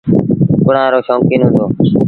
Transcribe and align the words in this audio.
ڪُڪڙآن 0.61 0.87
رو 0.93 0.99
شوڪيٚن 1.07 1.39
هُݩدو۔ 1.43 1.65